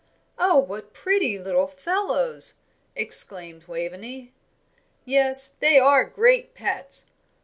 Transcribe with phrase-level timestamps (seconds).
[0.39, 2.55] "Oh, what pretty little fellows!"
[2.95, 4.33] exclaimed Waveney.
[5.05, 7.11] "Yes, they are great pets.